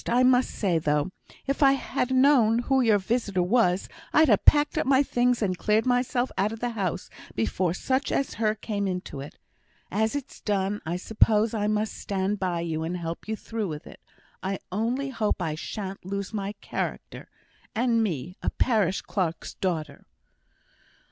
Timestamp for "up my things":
4.79-5.43